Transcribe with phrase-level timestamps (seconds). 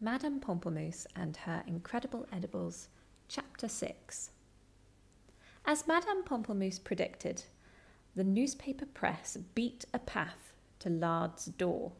[0.00, 2.88] Madame Pamplemousse and Her Incredible Edibles,
[3.26, 4.30] Chapter 6.
[5.66, 7.42] As Madame Pamplemousse predicted,
[8.14, 11.90] the newspaper press beat a path to Lard's door.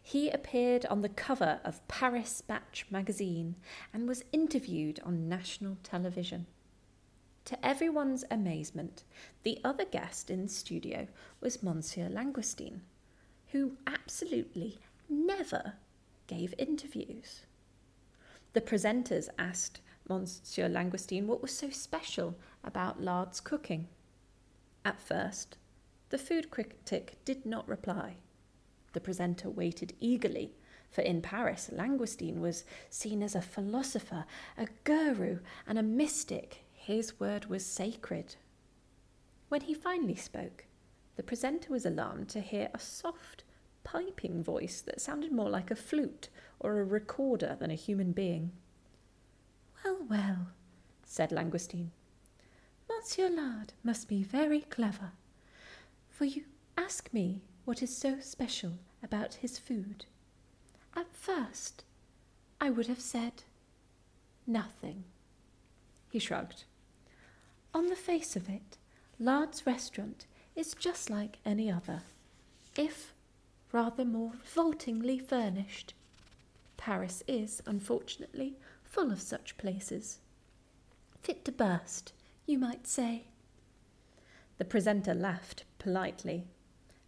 [0.00, 3.56] He appeared on the cover of Paris Match magazine
[3.92, 6.46] and was interviewed on national television.
[7.46, 9.02] To everyone's amazement,
[9.42, 11.08] the other guest in the studio
[11.40, 12.82] was Monsieur Langoustine,
[13.48, 14.78] who absolutely
[15.08, 15.74] never
[16.26, 17.42] gave interviews.
[18.52, 23.88] The presenters asked Monsieur Langoustine what was so special about Lard's cooking.
[24.84, 25.56] At first,
[26.10, 28.16] the food critic did not reply.
[28.92, 30.54] The presenter waited eagerly,
[30.90, 34.24] for in Paris, Langoustine was seen as a philosopher,
[34.56, 36.64] a guru, and a mystic.
[36.72, 38.36] His word was sacred.
[39.48, 40.66] When he finally spoke,
[41.16, 43.42] the presenter was alarmed to hear a soft,
[43.84, 48.52] piping voice that sounded more like a flute or a recorder than a human being.
[49.84, 50.48] Well, well,
[51.04, 51.90] said Langoustine.
[52.88, 55.12] Monsieur Lard must be very clever,
[56.08, 56.44] for you
[56.76, 60.06] ask me what is so special about his food.
[60.96, 61.84] At first,
[62.60, 63.44] I would have said
[64.46, 65.04] nothing.
[66.10, 66.64] He shrugged.
[67.72, 68.78] On the face of it,
[69.18, 72.02] Lard's restaurant is just like any other,
[72.76, 73.13] if
[73.74, 75.94] rather more revoltingly furnished.
[76.76, 80.20] Paris is, unfortunately, full of such places.
[81.20, 82.12] Fit to burst,
[82.46, 83.24] you might say.
[84.58, 86.46] The presenter laughed politely.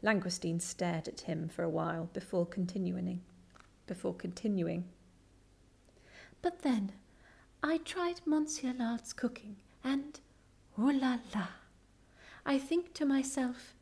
[0.02, 3.20] Langoustine stared at him for a while before continuing.
[3.86, 4.86] Before continuing.
[6.42, 6.90] But then
[7.62, 10.18] I tried Monsieur Lard's cooking, and
[10.76, 11.46] oh la la!
[12.44, 13.76] I think to myself,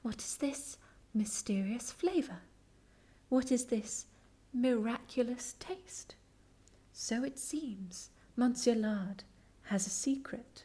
[0.00, 0.78] what is this?
[1.14, 2.38] Mysterious flavour?
[3.28, 4.06] What is this
[4.52, 6.14] miraculous taste?
[6.92, 9.24] So it seems Monsieur Lard
[9.64, 10.64] has a secret,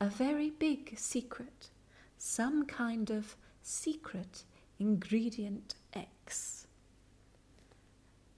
[0.00, 1.70] a very big secret,
[2.16, 4.44] some kind of secret
[4.78, 6.66] ingredient X.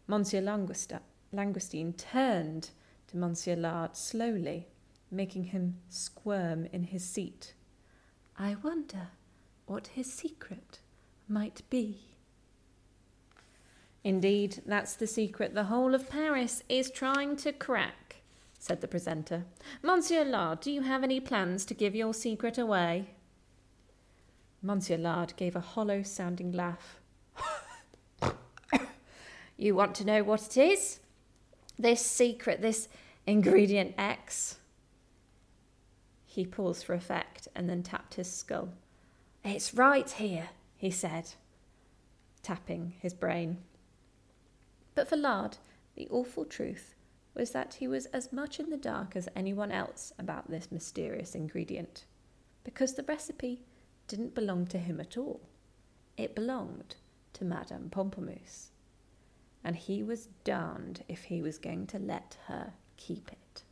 [0.07, 2.71] Monsieur Langoustine turned
[3.09, 4.67] to Monsieur Lard slowly,
[5.11, 7.55] making him squirm in his seat.
[8.37, 9.09] I wonder
[9.67, 10.81] what his secret
[11.29, 11.99] might be.
[14.05, 18.17] Indeed, that's the secret the whole of Paris is trying to crack,
[18.59, 19.45] said the presenter.
[19.83, 23.11] Monsieur Lard, do you have any plans to give your secret away?
[24.63, 27.01] Monsieur Lard gave a hollow sounding laugh.
[29.57, 31.01] you want to know what it is?
[31.79, 32.89] This secret, this
[33.27, 34.59] ingredient X?
[36.25, 38.71] He paused for effect and then tapped his skull.
[39.45, 41.33] It's right here, he said,
[42.43, 43.59] tapping his brain.
[44.95, 45.59] But for Lard,
[45.97, 46.95] the awful truth
[47.35, 51.35] was that he was as much in the dark as anyone else about this mysterious
[51.35, 52.05] ingredient,
[52.65, 53.61] because the recipe
[54.07, 55.41] didn't belong to him at all.
[56.17, 56.95] It belonged
[57.35, 58.71] to Madame Pamplemousse,
[59.65, 63.65] and he was darned if he was going to let her keep it.